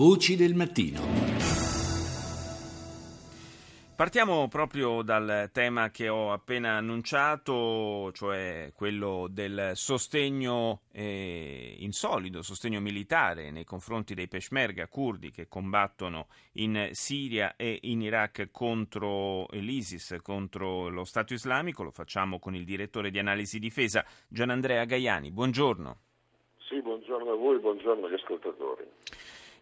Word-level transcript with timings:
Voci 0.00 0.34
del 0.34 0.54
mattino. 0.54 0.98
Partiamo 3.94 4.48
proprio 4.48 5.02
dal 5.02 5.50
tema 5.52 5.90
che 5.90 6.08
ho 6.08 6.32
appena 6.32 6.78
annunciato, 6.78 8.10
cioè 8.12 8.72
quello 8.74 9.26
del 9.30 9.72
sostegno 9.74 10.84
eh, 10.90 11.76
insolido, 11.80 12.40
sostegno 12.40 12.80
militare 12.80 13.50
nei 13.50 13.64
confronti 13.64 14.14
dei 14.14 14.26
peshmerga 14.26 14.88
kurdi 14.88 15.30
che 15.30 15.48
combattono 15.48 16.28
in 16.52 16.88
Siria 16.92 17.56
e 17.56 17.80
in 17.82 18.00
Iraq 18.00 18.48
contro 18.50 19.48
l'ISIS, 19.50 20.16
contro 20.22 20.88
lo 20.88 21.04
Stato 21.04 21.34
islamico. 21.34 21.82
Lo 21.82 21.90
facciamo 21.90 22.38
con 22.38 22.54
il 22.54 22.64
direttore 22.64 23.10
di 23.10 23.18
analisi 23.18 23.58
difesa 23.58 24.02
Gianandrea 24.28 24.86
Gaiani. 24.86 25.30
Buongiorno. 25.30 25.98
Sì, 26.70 26.80
buongiorno 26.80 27.32
a 27.32 27.36
voi, 27.36 27.58
buongiorno 27.58 28.06
agli 28.06 28.14
ascoltatori. 28.14 28.88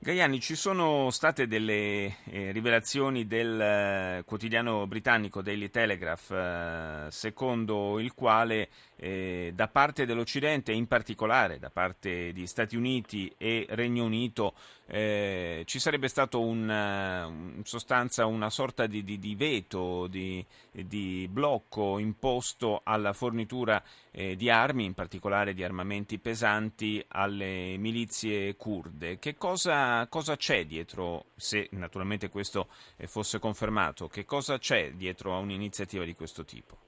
Gaiani, 0.01 0.39
ci 0.39 0.55
sono 0.55 1.11
state 1.11 1.49
delle 1.49 2.19
eh, 2.27 2.53
rivelazioni 2.53 3.27
del 3.27 3.61
eh, 3.61 4.23
quotidiano 4.25 4.87
britannico 4.87 5.43
Daily 5.43 5.71
Telegraph, 5.71 6.31
eh, 6.31 7.07
secondo 7.11 7.99
il 7.99 8.15
quale 8.15 8.69
eh, 8.95 9.51
da 9.55 9.67
parte 9.67 10.07
dell'Occidente, 10.07 10.71
in 10.71 10.87
particolare 10.87 11.59
da 11.59 11.71
parte 11.71 12.33
di 12.33 12.47
Stati 12.47 12.77
Uniti 12.77 13.33
e 13.37 13.67
Regno 13.71 14.05
Unito, 14.05 14.55
eh, 14.87 15.63
ci 15.67 15.79
sarebbe 15.79 16.09
stato 16.09 16.41
un, 16.41 16.71
eh, 16.71 17.57
in 17.57 17.65
sostanza 17.65 18.25
una 18.27 18.51
sorta 18.51 18.87
di, 18.87 19.03
di, 19.03 19.19
di 19.19 19.35
veto, 19.35 20.07
di, 20.07 20.45
di, 20.71 21.29
blocco 21.31 21.99
imposto 21.99 22.81
alla 22.85 23.13
fornitura 23.13 23.83
di 24.19 24.51
armi, 24.51 24.85
in 24.85 24.95
particolare 24.95 25.55
di 25.55 25.63
armamenti 25.63 26.19
pesanti, 26.19 27.05
alle 27.07 27.77
milizie 27.79 28.57
kurde. 28.57 29.21
Che 29.21 29.37
cosa, 29.37 29.88
cosa 30.09 30.37
c'è 30.37 30.65
dietro, 30.65 31.27
se 31.37 31.69
naturalmente 31.73 32.29
questo 32.29 32.69
eh, 32.97 33.07
fosse 33.07 33.39
confermato, 33.39 34.09
che 34.09 34.25
cosa 34.25 34.59
c'è 34.59 34.93
dietro 34.93 35.35
a 35.35 35.39
un'iniziativa 35.39 36.05
di 36.05 36.15
questo 36.15 36.45
tipo? 36.45 36.87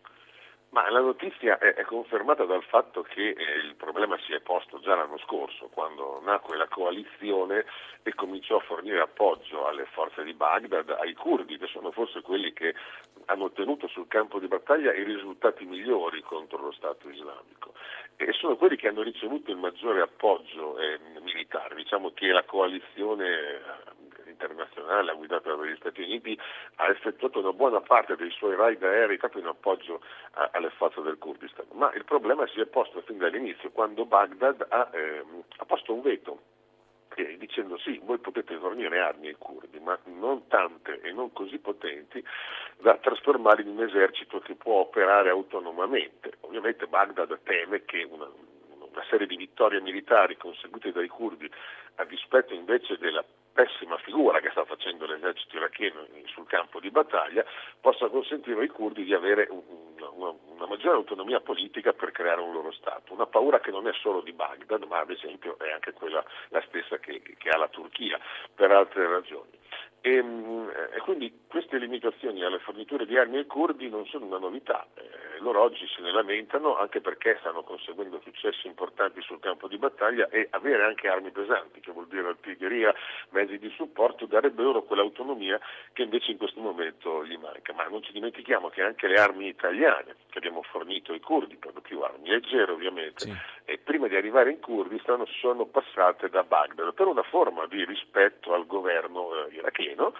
Ma 0.70 0.88
la 0.88 1.00
notizia 1.00 1.58
è, 1.58 1.82
confermata 1.82 2.44
dal 2.44 2.62
fatto 2.62 3.02
che 3.02 3.30
eh, 3.30 3.58
il 3.66 3.74
problema 3.74 4.16
si 4.24 4.32
è 4.32 4.40
posto 4.40 4.78
già 4.78 4.94
l'anno 4.94 5.18
scorso, 5.18 5.68
quando 5.72 6.20
nacque 6.24 6.56
la 6.56 6.68
coalizione 6.68 7.64
e 8.04 8.14
cominciò 8.14 8.58
a 8.58 8.60
fornire 8.60 9.00
appoggio 9.00 9.66
alle 9.66 9.86
forze 9.86 10.22
di 10.22 10.32
Baghdad, 10.32 10.90
ai 10.90 11.14
curdi, 11.14 11.58
che 11.58 11.66
sono 11.66 11.90
forse 11.90 12.20
quelli 12.20 12.52
che 12.52 12.74
hanno 13.26 13.44
ottenuto 13.44 13.88
sul 13.88 14.06
campo 14.06 14.38
di 14.38 14.46
battaglia 14.46 14.94
i 14.94 15.02
risultati 15.02 15.64
migliori 15.64 16.22
contro 16.22 16.58
lo 16.58 16.72
Stato 16.72 17.08
islamico 17.08 17.69
e 18.26 18.32
sono 18.32 18.56
quelli 18.56 18.76
che 18.76 18.88
hanno 18.88 19.02
ricevuto 19.02 19.50
il 19.50 19.56
maggiore 19.56 20.02
appoggio 20.02 20.78
eh, 20.78 20.98
militare. 21.22 21.74
Diciamo 21.74 22.12
che 22.12 22.26
la 22.28 22.44
coalizione 22.44 23.60
internazionale 24.26 25.14
guidata 25.14 25.54
dagli 25.54 25.76
Stati 25.76 26.02
Uniti 26.02 26.38
ha 26.76 26.88
effettuato 26.88 27.40
una 27.40 27.52
buona 27.52 27.80
parte 27.80 28.16
dei 28.16 28.30
suoi 28.30 28.56
raid 28.56 28.82
aerei 28.82 29.18
proprio 29.18 29.42
in 29.42 29.48
appoggio 29.48 30.00
a, 30.32 30.50
alle 30.52 30.70
forze 30.70 31.02
del 31.02 31.18
Kurdistan, 31.18 31.66
ma 31.72 31.92
il 31.94 32.04
problema 32.04 32.46
si 32.46 32.60
è 32.60 32.66
posto 32.66 33.02
fin 33.02 33.18
dall'inizio 33.18 33.70
quando 33.70 34.06
Baghdad 34.06 34.66
ha, 34.68 34.88
eh, 34.92 35.24
ha 35.56 35.64
posto 35.64 35.92
un 35.92 36.02
veto 36.02 36.40
dicendo 37.38 37.76
sì, 37.78 38.00
voi 38.04 38.18
potete 38.18 38.56
fornire 38.58 39.00
armi 39.00 39.28
ai 39.28 39.36
curdi, 39.36 39.78
ma 39.80 39.98
non 40.04 40.46
tante 40.48 41.00
e 41.00 41.12
non 41.12 41.32
così 41.32 41.58
potenti 41.58 42.24
da 42.78 42.96
trasformare 42.96 43.62
in 43.62 43.68
un 43.68 43.82
esercito 43.82 44.38
che 44.40 44.54
può 44.54 44.80
operare 44.80 45.30
autonomamente. 45.30 46.34
Ovviamente 46.40 46.86
Baghdad 46.86 47.38
teme 47.42 47.84
che 47.84 48.06
una, 48.08 48.28
una 48.78 49.04
serie 49.08 49.26
di 49.26 49.36
vittorie 49.36 49.80
militari 49.80 50.36
conseguite 50.36 50.92
dai 50.92 51.08
curdi 51.08 51.50
a 51.96 52.04
dispetto 52.04 52.54
invece 52.54 52.96
della 52.98 53.24
pessima 53.52 53.96
figura 53.98 54.40
che 54.40 54.50
sta 54.50 54.64
facendo 54.64 55.06
l'esercito 55.06 55.56
iracheno 55.56 56.06
sul 56.26 56.46
campo 56.46 56.80
di 56.80 56.90
battaglia 56.90 57.44
possa 57.80 58.08
consentire 58.08 58.60
ai 58.60 58.68
curdi 58.68 59.04
di 59.04 59.12
avere 59.12 59.48
una, 59.50 59.99
una, 60.60 60.68
maggiore 60.68 60.96
autonomia 60.96 61.40
politica 61.40 61.92
per 61.92 62.12
creare 62.12 62.40
un 62.40 62.52
loro 62.52 62.70
Stato. 62.72 63.12
Una 63.14 63.26
paura 63.26 63.60
che 63.60 63.70
non 63.70 63.88
è 63.88 63.92
solo 63.94 64.20
di 64.20 64.32
Baghdad, 64.32 64.84
ma 64.84 65.00
ad 65.00 65.10
esempio 65.10 65.58
è 65.58 65.72
anche 65.72 65.92
quella 65.92 66.22
la 66.48 66.62
stessa 66.66 66.98
che, 66.98 67.22
che 67.22 67.48
ha 67.48 67.56
la 67.56 67.68
Turchia 67.68 68.18
per 68.54 68.70
altre 68.70 69.08
ragioni. 69.08 69.50
E, 70.00 70.14
ehm, 70.14 70.70
e, 70.94 70.98
quindi 71.00 71.39
queste 71.70 71.78
limitazioni 71.78 72.42
alle 72.42 72.58
forniture 72.58 73.06
di 73.06 73.16
armi 73.16 73.36
ai 73.36 73.46
curdi 73.46 73.88
non 73.88 74.04
sono 74.06 74.26
una 74.26 74.38
novità, 74.38 74.84
eh, 74.94 75.38
loro 75.38 75.62
oggi 75.62 75.86
se 75.86 76.02
ne 76.02 76.10
lamentano 76.10 76.76
anche 76.76 77.00
perché 77.00 77.36
stanno 77.38 77.62
conseguendo 77.62 78.20
successi 78.24 78.66
importanti 78.66 79.22
sul 79.22 79.38
campo 79.38 79.68
di 79.68 79.78
battaglia 79.78 80.28
e 80.30 80.48
avere 80.50 80.82
anche 80.82 81.06
armi 81.06 81.30
pesanti, 81.30 81.78
che 81.78 81.92
vuol 81.92 82.08
dire 82.08 82.26
artiglieria, 82.26 82.92
mezzi 83.30 83.58
di 83.58 83.70
supporto, 83.70 84.26
darebbe 84.26 84.62
loro 84.62 84.82
quell'autonomia 84.82 85.60
che 85.92 86.02
invece 86.02 86.32
in 86.32 86.38
questo 86.38 86.60
momento 86.60 87.24
gli 87.24 87.36
manca. 87.36 87.72
Ma 87.72 87.84
non 87.84 88.02
ci 88.02 88.12
dimentichiamo 88.12 88.68
che 88.68 88.82
anche 88.82 89.06
le 89.06 89.20
armi 89.20 89.46
italiane 89.46 90.16
che 90.28 90.38
abbiamo 90.38 90.62
fornito 90.62 91.12
ai 91.12 91.20
curdi, 91.20 91.56
per 91.56 91.72
lo 91.72 91.80
più 91.80 92.00
armi 92.00 92.28
leggere 92.28 92.70
ovviamente, 92.72 93.26
sì. 93.26 93.36
e 93.64 93.78
prima 93.78 94.08
di 94.08 94.16
arrivare 94.16 94.50
in 94.50 94.60
Kurdistan 94.60 95.24
sono 95.40 95.66
passate 95.66 96.28
da 96.28 96.42
Baghdad 96.42 96.92
per 96.94 97.06
una 97.06 97.22
forma 97.22 97.66
di 97.66 97.84
rispetto 97.84 98.54
al 98.54 98.66
governo 98.66 99.46
eh, 99.46 99.54
iracheno 99.54 100.12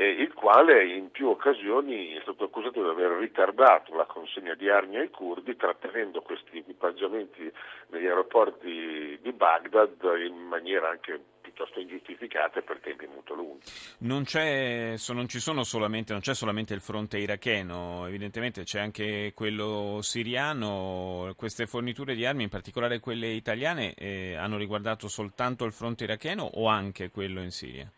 eh, 0.00 0.06
il 0.06 0.32
quale 0.32 0.86
in 0.86 1.10
più 1.10 1.26
occasioni 1.26 2.12
è 2.12 2.20
stato 2.22 2.44
accusato 2.44 2.80
di 2.80 2.88
aver 2.88 3.18
ritardato 3.18 3.96
la 3.96 4.04
consegna 4.04 4.54
di 4.54 4.70
armi 4.70 4.96
ai 4.96 5.10
curdi, 5.10 5.56
trattenendo 5.56 6.20
questi 6.20 6.58
equipaggiamenti 6.58 7.50
negli 7.88 8.06
aeroporti 8.06 9.18
di 9.20 9.32
Baghdad 9.32 9.98
in 10.24 10.36
maniera 10.36 10.88
anche 10.90 11.20
piuttosto 11.40 11.80
ingiustificata 11.80 12.60
per 12.60 12.78
tempi 12.78 13.08
molto 13.12 13.34
lunghi. 13.34 13.64
Non 14.00 14.22
c'è, 14.22 14.94
non 15.08 15.64
solamente, 15.64 16.12
non 16.12 16.22
c'è 16.22 16.34
solamente 16.34 16.74
il 16.74 16.80
fronte 16.80 17.18
iracheno, 17.18 18.06
evidentemente 18.06 18.62
c'è 18.62 18.78
anche 18.78 19.32
quello 19.34 19.98
siriano. 20.00 21.32
Queste 21.36 21.66
forniture 21.66 22.14
di 22.14 22.24
armi, 22.24 22.44
in 22.44 22.50
particolare 22.50 23.00
quelle 23.00 23.26
italiane, 23.26 23.94
eh, 23.94 24.36
hanno 24.36 24.58
riguardato 24.58 25.08
soltanto 25.08 25.64
il 25.64 25.72
fronte 25.72 26.04
iracheno 26.04 26.44
o 26.44 26.68
anche 26.68 27.10
quello 27.10 27.40
in 27.40 27.50
Siria? 27.50 27.90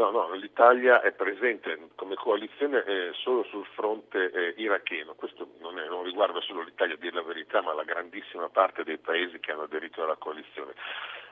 No, 0.00 0.08
no, 0.08 0.32
l'Italia 0.32 1.02
è 1.02 1.12
presente 1.12 1.78
come 1.94 2.14
coalizione 2.14 2.82
eh, 2.84 3.10
solo 3.12 3.44
sul 3.44 3.66
fronte 3.74 4.30
eh, 4.30 4.54
iracheno. 4.56 5.12
Questo 5.12 5.48
non, 5.60 5.78
è, 5.78 5.86
non, 5.88 6.04
riguarda 6.04 6.40
solo 6.40 6.62
l'Italia, 6.62 6.94
a 6.94 6.98
dire 6.98 7.16
la 7.16 7.22
verità, 7.22 7.60
ma 7.60 7.74
la 7.74 7.84
grandissima 7.84 8.48
parte 8.48 8.82
dei 8.82 8.96
paesi 8.96 9.38
che 9.40 9.52
hanno 9.52 9.64
aderito 9.64 10.02
alla 10.02 10.16
coalizione 10.16 10.72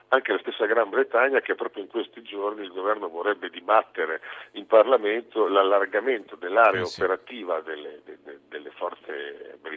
anche 0.09 0.31
la 0.31 0.39
stessa 0.39 0.65
Gran 0.65 0.89
Bretagna 0.89 1.39
che 1.39 1.55
proprio 1.55 1.83
in 1.83 1.89
questi 1.89 2.23
giorni 2.23 2.63
il 2.63 2.71
governo 2.71 3.09
vorrebbe 3.09 3.49
dibattere 3.49 4.21
in 4.53 4.65
Parlamento 4.65 5.47
l'allargamento 5.47 6.35
dell'area 6.35 6.81
eh 6.81 6.85
sì. 6.85 7.01
operativa 7.01 7.61
delle, 7.61 8.01
de, 8.03 8.17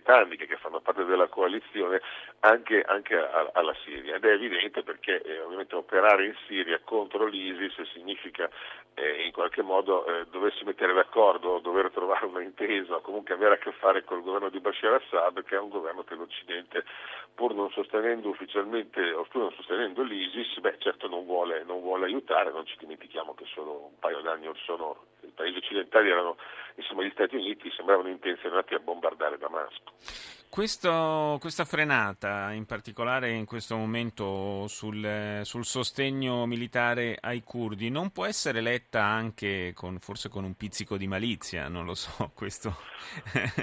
britanniche 0.03 0.47
che 0.47 0.57
fanno 0.57 0.81
parte 0.81 1.05
della 1.05 1.29
coalizione 1.29 2.01
anche, 2.41 2.83
anche 2.83 3.17
alla 3.17 3.75
Siria. 3.85 4.17
Ed 4.17 4.25
è 4.25 4.33
evidente 4.33 4.83
perché 4.83 5.23
eh, 5.23 5.41
ovviamente 5.41 5.77
operare 5.77 6.27
in 6.27 6.35
Siria 6.47 6.81
contro 6.83 7.25
l'ISIS 7.27 7.81
significa 7.93 8.51
eh, 8.95 9.25
in 9.25 9.33
qualche 9.33 9.63
modo 9.63 10.05
eh, 10.05 10.27
doversi 10.31 10.65
mettere 10.65 10.93
d'accordo, 10.93 11.61
dover 11.61 11.91
trovare 11.91 12.27
una 12.27 12.43
intesa 12.43 12.97
o 12.97 13.01
comunque 13.01 13.35
avere 13.35 13.55
a 13.55 13.59
che 13.59 13.73
fare 13.73 14.05
col 14.05 14.23
governo 14.23 14.51
di 14.51 14.61
Bashar 14.61 14.95
Assad 14.95 15.45
che 15.45 15.55
è 15.55 15.61
un 15.61 15.71
governo 15.71 16.03
che 16.03 16.17
l'Occidente 16.17 16.85
pur 17.35 17.55
non 17.55 17.71
sostenendo 17.71 18.29
ufficialmente 18.29 19.13
o 19.13 19.25
pur 19.31 19.43
non 19.43 19.53
sostenendo 19.53 20.03
l'ISIS 20.03 20.59
beh, 20.59 20.77
certo 20.79 21.09
non 21.09 21.25
vuole, 21.25 21.63
non 21.65 21.81
vuole, 21.81 22.07
aiutare, 22.07 22.51
non 22.51 22.67
ci 22.67 22.77
dimentichiamo 22.79 23.35
che 23.35 23.45
solo 23.47 23.87
un 23.87 23.99
paio 23.99 24.21
d'anni 24.21 24.49
or 24.49 24.59
sono 24.59 25.12
paesi 25.35 25.59
occidentali 25.59 26.11
erano, 26.11 26.37
insomma, 26.77 27.03
gli 27.03 27.11
Stati 27.11 27.37
Uniti 27.37 27.71
sembravano 27.71 28.09
intenzionati 28.09 28.75
a 28.75 28.79
bombardare 28.79 29.39
Damasco. 29.39 29.93
Questo, 30.53 31.39
questa 31.41 31.65
frenata, 31.65 32.53
in 32.53 32.67
particolare 32.67 33.31
in 33.31 33.47
questo 33.47 33.75
momento 33.75 34.67
sul, 34.69 35.41
sul, 35.45 35.65
sostegno 35.65 36.45
militare 36.45 37.17
ai 37.19 37.43
curdi, 37.43 37.89
non 37.89 38.11
può 38.11 38.27
essere 38.27 38.61
letta 38.61 39.03
anche 39.03 39.73
con, 39.75 39.99
forse 39.99 40.29
con 40.29 40.45
un 40.45 40.55
pizzico 40.55 40.99
di 40.99 41.07
malizia, 41.07 41.69
non 41.69 41.87
lo 41.87 41.95
so, 41.95 42.33
questa 42.37 42.77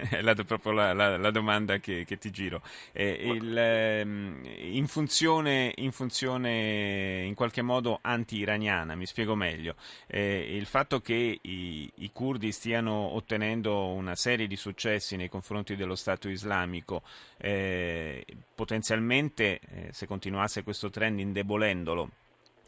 è 0.10 0.22
la, 0.22 0.34
proprio 0.34 0.72
la, 0.72 0.94
la, 0.94 1.18
la, 1.18 1.30
domanda 1.30 1.78
che, 1.78 2.06
che 2.06 2.18
ti 2.18 2.32
giro. 2.32 2.64
Eh, 2.92 3.36
il, 3.36 3.56
ehm, 3.56 4.42
in, 4.72 4.88
funzione, 4.88 5.72
in, 5.76 5.92
funzione, 5.92 7.22
in 7.24 7.36
qualche 7.36 7.62
modo 7.62 8.00
anti-iraniana, 8.02 8.96
mi 8.96 9.06
spiego 9.06 9.36
meglio, 9.36 9.76
eh, 10.08 10.56
il 10.56 10.66
fatto 10.66 11.02
che 11.02 11.40
i, 11.40 11.92
i 11.98 12.12
curdi 12.12 12.52
stiano 12.52 13.14
ottenendo 13.14 13.90
una 13.90 14.16
serie 14.16 14.48
di 14.48 14.56
successi 14.56 15.16
nei 15.18 15.30
confronti 15.30 15.76
dello 15.76 15.96
Stato 15.96 16.30
islamico, 16.30 16.78
economico, 16.80 17.04
eh, 17.38 18.26
potenzialmente, 18.56 19.60
eh, 19.60 19.90
se 19.92 20.08
continuasse 20.08 20.64
questo 20.64 20.90
trend, 20.90 21.20
indebolendolo 21.20 22.10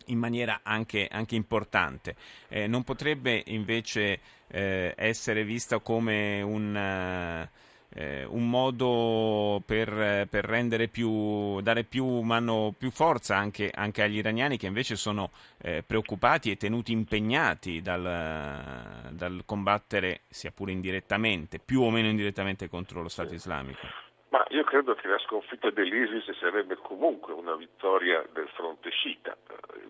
in 0.05 0.17
maniera 0.17 0.61
anche, 0.63 1.07
anche 1.09 1.35
importante. 1.35 2.15
Eh, 2.49 2.67
non 2.67 2.83
potrebbe 2.83 3.43
invece 3.47 4.19
eh, 4.47 4.93
essere 4.97 5.43
vista 5.43 5.79
come 5.79 6.41
un, 6.41 6.75
uh, 6.75 7.57
eh, 7.93 8.25
un 8.25 8.49
modo 8.49 9.61
per, 9.65 10.27
per, 10.29 10.45
rendere 10.45 10.87
più, 10.87 11.59
dare 11.61 11.83
più 11.83 12.21
mano, 12.21 12.73
più 12.77 12.89
forza 12.89 13.35
anche, 13.35 13.69
anche 13.73 14.01
agli 14.01 14.17
iraniani 14.17 14.57
che 14.57 14.67
invece 14.67 14.95
sono 14.95 15.31
eh, 15.61 15.83
preoccupati 15.85 16.51
e 16.51 16.57
tenuti 16.57 16.91
impegnati 16.91 17.81
dal, 17.81 19.09
dal 19.11 19.41
combattere, 19.45 20.21
sia 20.29 20.51
pure 20.51 20.71
indirettamente, 20.71 21.59
più 21.59 21.81
o 21.81 21.91
meno 21.91 22.07
indirettamente 22.07 22.69
contro 22.69 23.01
lo 23.01 23.09
Stato 23.09 23.33
islamico. 23.33 23.85
Ma 24.29 24.45
io 24.47 24.63
credo 24.63 24.95
che 24.95 25.09
la 25.09 25.19
sconfitta 25.19 25.69
dell'ISIS 25.71 26.31
sarebbe 26.39 26.77
comunque 26.77 27.33
una 27.33 27.53
vittoria 27.55 28.23
del 28.31 28.47
fronte 28.53 28.89
sciita. 28.89 29.35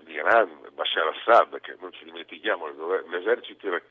L'Iran, 0.06 0.50
Bashar 0.74 1.06
al-Assad, 1.06 1.62
che 1.62 1.77
non 1.80 1.92
ci 1.94 2.06
dimentichiamo, 2.06 2.65
l'esercito 3.07 3.68
eh, 3.68 3.81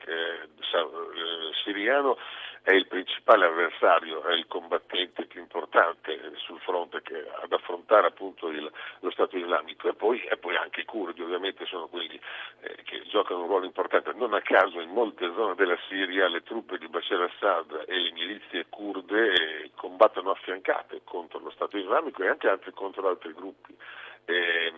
siriano 1.63 2.17
è 2.63 2.73
il 2.73 2.87
principale 2.87 3.45
avversario, 3.45 4.23
è 4.23 4.33
il 4.33 4.45
combattente 4.47 5.25
più 5.25 5.41
importante 5.41 6.33
sul 6.35 6.59
fronte 6.59 7.01
che, 7.01 7.25
ad 7.41 7.51
affrontare 7.51 8.07
appunto 8.07 8.49
il, 8.49 8.71
lo 8.99 9.11
Stato 9.11 9.35
islamico 9.35 9.89
e 9.89 9.93
poi, 9.93 10.21
e 10.25 10.37
poi, 10.37 10.55
anche 10.55 10.81
i 10.81 10.85
curdi 10.85 11.21
ovviamente 11.21 11.65
sono 11.65 11.87
quelli 11.87 12.19
eh, 12.61 12.75
che 12.83 13.01
giocano 13.07 13.41
un 13.41 13.47
ruolo 13.47 13.65
importante. 13.65 14.13
Non 14.13 14.33
a 14.33 14.41
caso 14.41 14.79
in 14.79 14.91
molte 14.91 15.31
zone 15.33 15.55
della 15.55 15.77
Siria 15.87 16.27
le 16.27 16.43
truppe 16.43 16.77
di 16.77 16.87
Bashar 16.87 17.21
al-Assad 17.21 17.85
e 17.87 17.97
le 17.97 18.11
milizie 18.11 18.67
kurde 18.69 19.33
eh, 19.33 19.71
combattono 19.75 20.31
affiancate 20.31 21.01
contro 21.03 21.39
lo 21.39 21.49
Stato 21.49 21.77
islamico 21.77 22.21
e 22.21 22.27
anche 22.27 22.47
altri, 22.47 22.71
contro 22.73 23.07
altri 23.07 23.33
gruppi. 23.33 23.75
Eh, 24.25 24.71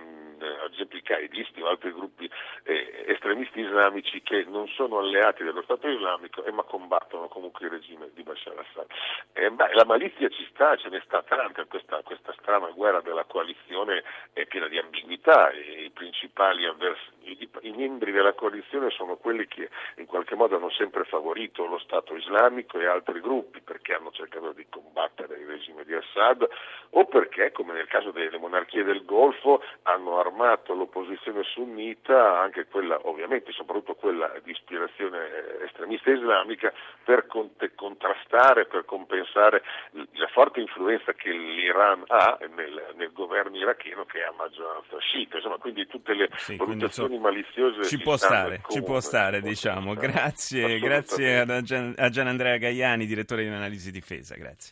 ad 0.47 0.73
esempio 0.73 0.97
i 0.97 1.03
qaedisti 1.03 1.61
o 1.61 1.67
altri 1.67 1.91
gruppi 1.91 2.29
eh, 2.63 3.05
estremisti 3.07 3.61
islamici 3.61 4.21
che 4.21 4.45
non 4.47 4.67
sono 4.67 4.99
alleati 4.99 5.43
dello 5.43 5.61
Stato 5.63 5.87
islamico 5.87 6.43
eh, 6.43 6.51
ma 6.51 6.63
combattono 6.63 7.27
comunque 7.27 7.65
il 7.65 7.71
regime 7.71 8.09
di 8.13 8.23
Bashar 8.23 8.53
al-Assad. 8.53 8.85
Eh, 9.33 9.49
beh, 9.49 9.73
la 9.73 9.85
malizia 9.85 10.29
ci 10.29 10.45
sta, 10.51 10.75
ce 10.75 10.89
n'è 10.89 11.01
stata 11.05 11.41
anche 11.41 11.65
questa, 11.65 12.01
questa 12.03 12.33
strana 12.39 12.69
guerra 12.69 13.01
della 13.01 13.25
coalizione 13.25 14.03
è 14.33 14.45
piena 14.45 14.67
di 14.67 14.77
ambiguità, 14.77 15.51
i, 15.51 15.89
principali 15.93 16.65
avversari, 16.65 17.11
i, 17.23 17.49
i, 17.61 17.71
membri 17.71 18.11
della 18.11 18.33
coalizione 18.33 18.89
sono 18.89 19.15
quelli 19.15 19.47
che 19.47 19.69
in 19.97 20.05
qualche 20.05 20.35
modo 20.35 20.55
hanno 20.55 20.71
sempre 20.71 21.03
favorito 21.05 21.65
lo 21.65 21.79
Stato 21.79 22.15
islamico 22.15 22.79
e 22.79 22.85
altri 22.85 23.19
gruppi 23.21 23.61
perché 23.61 23.93
hanno 23.93 24.11
cercato 24.11 24.51
di 24.51 24.65
combattere 24.69 25.37
il 25.37 25.47
regime 25.47 25.83
di 25.85 25.93
Assad 25.93 26.47
o 26.91 27.05
perché, 27.05 27.51
come 27.51 27.73
nel 27.73 27.87
caso 27.87 28.11
delle 28.11 28.37
monarchie 28.37 28.83
del 28.83 29.05
Golfo, 29.05 29.63
hanno 29.83 30.19
armato 30.19 30.32
l'opposizione 30.73 31.43
sunnita, 31.43 32.39
anche 32.39 32.65
quella 32.65 32.99
ovviamente, 33.03 33.51
soprattutto 33.51 33.95
quella 33.95 34.31
di 34.43 34.51
ispirazione 34.51 35.63
estremista 35.65 36.11
islamica, 36.11 36.71
per 37.03 37.27
contrastare, 37.75 38.65
per 38.65 38.85
compensare 38.85 39.63
la 39.91 40.27
forte 40.27 40.59
influenza 40.59 41.13
che 41.13 41.31
l'Iran 41.31 42.03
ha 42.07 42.37
nel, 42.55 42.93
nel 42.95 43.11
governo 43.11 43.57
iracheno 43.57 44.05
che 44.05 44.19
è 44.19 44.23
a 44.23 44.33
maggioranza 44.37 44.97
sciita. 44.99 45.37
Insomma, 45.37 45.57
quindi 45.57 45.85
tutte 45.87 46.13
le 46.13 46.29
sì, 46.35 46.55
valutazioni 46.55 47.19
maliziose 47.19 47.83
ci 47.83 47.99
può 47.99 48.17
stare, 48.17 48.61
ci 48.69 48.81
può 48.81 48.99
stare, 48.99 49.41
diciamo. 49.41 49.93
Grazie, 49.93 50.79
grazie 50.79 51.39
a 51.39 51.61
Gian 51.61 52.27
Andrea 52.27 52.57
Gaiani, 52.57 53.05
direttore 53.05 53.43
di 53.43 53.49
analisi 53.49 53.91
difesa. 53.91 54.35
Grazie. 54.35 54.71